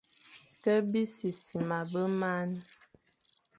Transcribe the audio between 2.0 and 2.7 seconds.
marne,